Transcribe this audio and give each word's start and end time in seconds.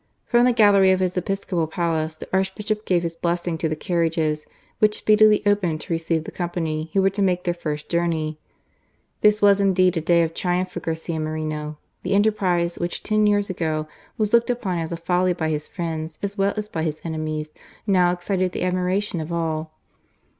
From 0.25 0.45
the 0.45 0.51
gallery 0.51 0.89
of 0.89 0.99
his 0.99 1.13
episcop^ 1.15 1.69
palace 1.69 2.15
the 2.15 2.27
Archbishop 2.33 2.85
gave 2.87 3.03
his 3.03 3.15
blessing 3.15 3.55
to 3.59 3.69
the 3.69 3.75
carriages, 3.75 4.47
which 4.79 4.97
speedily 4.97 5.43
opened 5.45 5.79
to 5.81 5.93
receive 5.93 6.23
the 6.23 6.31
company 6.31 6.89
who 6.93 7.01
wece 7.03 7.13
to 7.13 7.21
make 7.21 7.43
their 7.43 7.53
first 7.53 7.87
jouxiuy. 7.87 8.37
This 9.21 9.43
was 9.43 9.61
indeed 9.61 9.95
a 9.97 10.01
day 10.01 10.23
of 10.23 10.33
triomph 10.33 10.73
ka 10.73 10.79
Garcaa 10.79 11.19
Horeno! 11.21 11.77
The 12.01 12.15
enterprise 12.15 12.79
which, 12.79 13.03
ten 13.03 13.27
years 13.27 13.51
ago, 13.51 13.87
was 14.17 14.33
looked 14.33 14.49
upon 14.49 14.79
as 14.79 14.91
a 14.91 14.97
folly 14.97 15.33
by 15.33 15.49
his 15.49 15.67
friends 15.67 16.17
as 16.23 16.35
well 16.35 16.55
as 16.57 16.67
by 16.67 16.81
his 16.81 16.99
enemies, 17.03 17.51
now 17.85 18.11
excited 18.11 18.53
the 18.53 18.63
admiration 18.63 19.21
of 19.21 19.31
all. 19.31 19.71